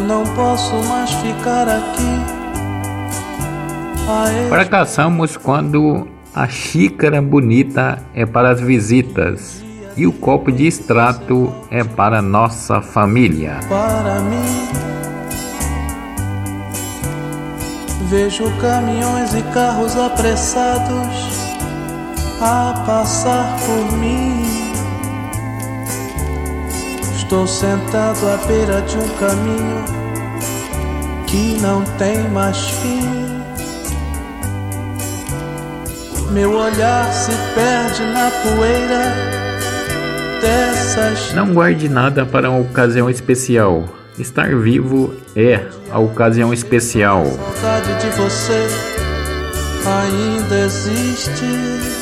não 0.00 0.24
posso 0.34 0.74
mais 0.88 1.10
ficar 1.14 1.68
aqui. 1.68 2.42
Fracassamos 4.48 5.36
quando 5.36 6.08
a 6.34 6.48
xícara 6.48 7.20
bonita 7.20 8.02
é 8.14 8.24
para 8.24 8.50
as 8.50 8.60
visitas 8.60 9.62
e 9.96 10.06
o 10.06 10.12
copo 10.12 10.50
de 10.50 10.66
extrato 10.66 11.52
é 11.70 11.84
para 11.84 12.22
nossa 12.22 12.80
família. 12.80 13.60
Para 13.68 14.20
mim, 14.20 14.68
vejo 18.08 18.50
caminhões 18.58 19.34
e 19.34 19.42
carros 19.52 19.96
apressados 19.96 21.42
a 22.40 22.82
passar 22.86 23.56
por 23.66 23.98
mim. 23.98 24.61
Estou 27.32 27.46
sentado 27.46 28.28
à 28.28 28.36
beira 28.46 28.82
de 28.82 28.94
um 28.94 29.08
caminho 29.16 29.84
que 31.26 31.58
não 31.62 31.82
tem 31.96 32.28
mais 32.28 32.58
fim. 32.58 33.00
Meu 36.30 36.50
olhar 36.50 37.10
se 37.10 37.30
perde 37.54 38.02
na 38.12 38.30
poeira 38.30 39.14
dessas. 40.42 41.32
Não 41.32 41.54
guarde 41.54 41.88
nada 41.88 42.26
para 42.26 42.50
uma 42.50 42.60
ocasião 42.60 43.08
especial. 43.08 43.88
Estar 44.18 44.54
vivo 44.54 45.14
é 45.34 45.64
a 45.90 45.98
ocasião 45.98 46.52
especial. 46.52 47.24
Saudade 47.24 47.98
de 47.98 48.10
você 48.10 48.68
ainda 49.86 50.66
existe. 50.66 52.01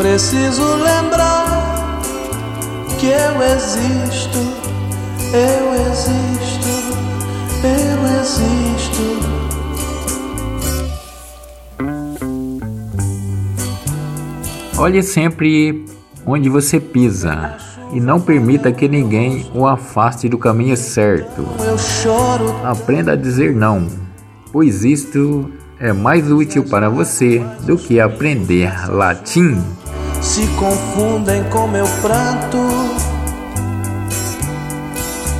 Preciso 0.00 0.62
lembrar 0.76 2.00
que 2.98 3.08
eu 3.08 3.42
existo, 3.42 4.38
eu 5.30 5.74
existo, 5.74 6.68
eu 7.62 8.06
existo. 8.18 9.02
Olhe 14.78 15.02
sempre 15.02 15.84
onde 16.24 16.48
você 16.48 16.80
pisa 16.80 17.58
e 17.92 18.00
não 18.00 18.18
permita 18.22 18.72
que 18.72 18.88
ninguém 18.88 19.50
o 19.54 19.66
afaste 19.66 20.30
do 20.30 20.38
caminho 20.38 20.78
certo. 20.78 21.44
Aprenda 22.64 23.12
a 23.12 23.16
dizer 23.16 23.54
não, 23.54 23.86
pois 24.50 24.82
isto 24.82 25.52
é 25.78 25.92
mais 25.92 26.32
útil 26.32 26.64
para 26.64 26.88
você 26.88 27.44
do 27.66 27.76
que 27.76 28.00
aprender 28.00 28.90
latim. 28.90 29.62
Se 30.30 30.46
confundem 30.46 31.42
com 31.50 31.66
meu 31.66 31.86
pranto. 32.00 32.58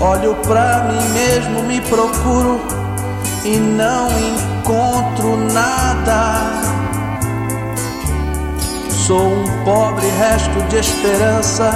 Olho 0.01 0.35
pra 0.43 0.89
mim 0.89 1.09
mesmo, 1.11 1.63
me 1.63 1.81
procuro 1.83 2.61
e 3.45 3.57
não 3.57 4.09
encontro 4.19 5.37
nada. 5.53 6.61
Sou 9.07 9.33
um 9.33 9.65
pobre 9.65 10.09
resto 10.09 10.61
de 10.69 10.79
esperança 10.79 11.71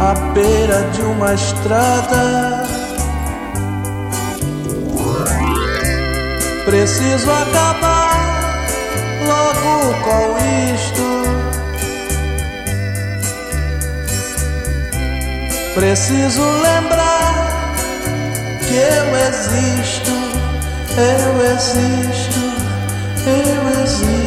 à 0.00 0.14
beira 0.32 0.80
de 0.92 1.02
uma 1.02 1.34
estrada. 1.34 2.68
Preciso 6.64 7.28
acabar 7.32 8.64
logo 9.26 9.94
com 10.04 10.38
isto. 10.38 10.51
Preciso 15.74 16.42
lembrar 16.42 17.72
que 18.68 18.74
eu 18.74 19.16
existo, 19.16 20.10
eu 20.98 21.54
existo, 21.54 22.40
eu 23.26 23.82
existo. 23.82 24.21